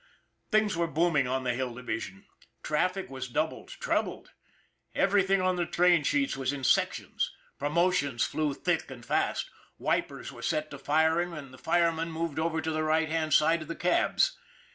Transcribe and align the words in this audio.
Things 0.49 0.75
were 0.75 0.87
booming 0.87 1.27
on 1.27 1.43
the 1.43 1.53
Hill 1.53 1.75
Division. 1.75 2.25
Traffic 2.63 3.07
was 3.11 3.27
doubled, 3.27 3.67
trebled. 3.67 4.31
Everything 4.95 5.41
on 5.43 5.57
the 5.57 5.67
train 5.67 6.03
sheets 6.03 6.35
was 6.35 6.51
in 6.51 6.63
sections. 6.63 7.31
Promotions 7.59 8.23
flew 8.25 8.55
thick 8.55 8.89
and 8.89 9.05
fast. 9.05 9.51
Wipers 9.77 10.31
were 10.31 10.41
set 10.41 10.71
to 10.71 10.79
firing, 10.79 11.33
and 11.33 11.53
the 11.53 11.59
firemen 11.59 12.11
moved 12.11 12.39
over 12.39 12.61
to 12.61 12.71
the 12.71 12.81
right 12.81 13.09
hand 13.09 13.31
side 13.35 13.61
of 13.61 13.67
the 13.67 13.75
cabs. 13.75 14.35